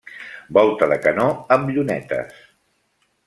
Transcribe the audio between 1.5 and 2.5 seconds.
amb llunetes.